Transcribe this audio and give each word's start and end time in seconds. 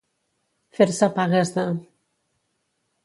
Fer-se 0.79 1.09
pagues 1.19 1.53
de. 1.57 1.67